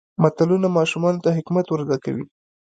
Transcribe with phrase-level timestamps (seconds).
[0.21, 2.23] متلونه ماشومانو ته حکمت ور زده کوي.